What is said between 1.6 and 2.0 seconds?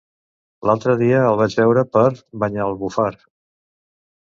veure